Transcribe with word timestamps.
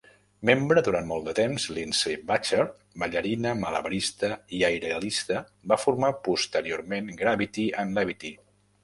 Membre 0.49 0.81
durant 0.85 1.07
molt 1.09 1.25
de 1.25 1.33
temps, 1.39 1.65
Lindsey 1.77 2.15
Butcher, 2.31 2.65
ballarina, 3.03 3.51
malabarista 3.59 4.31
i 4.61 4.63
aerialista 4.71 5.43
va 5.73 5.79
formar 5.83 6.11
posteriorment 6.29 7.13
Gravity 7.21 7.69
and 7.85 8.01
Levity. 8.01 8.33